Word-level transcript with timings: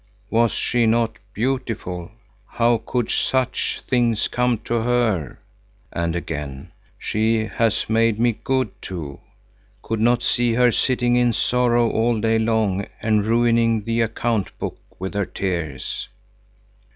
Was 0.31 0.53
she 0.53 0.87
not 0.87 1.19
beautiful? 1.31 2.09
How 2.47 2.79
could 2.87 3.11
such 3.11 3.83
things 3.87 4.27
come 4.27 4.57
to 4.63 4.79
her?" 4.81 5.37
And 5.93 6.15
again: 6.15 6.71
"She 6.97 7.45
has 7.45 7.87
made 7.87 8.19
me 8.19 8.39
good 8.43 8.69
too. 8.81 9.19
Could 9.83 9.99
not 9.99 10.23
see 10.23 10.53
her 10.53 10.71
sitting 10.71 11.17
in 11.17 11.33
sorrow 11.33 11.87
all 11.87 12.19
day 12.19 12.39
long 12.39 12.87
and 12.99 13.23
ruining 13.27 13.83
the 13.83 14.01
account 14.01 14.57
book 14.57 14.79
with 14.97 15.13
her 15.13 15.27
tears." 15.27 16.09